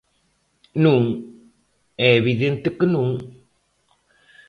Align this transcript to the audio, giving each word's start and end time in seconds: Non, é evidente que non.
Non, 0.85 1.03
é 2.07 2.09
evidente 2.21 2.67
que 2.77 2.87
non. 2.95 3.09